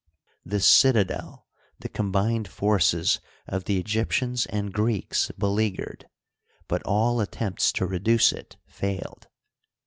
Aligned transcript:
This 0.43 0.65
citadel 0.65 1.45
the 1.77 1.87
combined 1.87 2.47
forces 2.47 3.19
of 3.45 3.65
the 3.65 3.77
Egyptians 3.79 4.47
and 4.47 4.73
Creeks 4.73 5.29
beleaguered, 5.37 6.07
but 6.67 6.81
all 6.87 7.21
attempts 7.21 7.71
to 7.73 7.85
reduce 7.85 8.33
it 8.33 8.57
failed. 8.65 9.27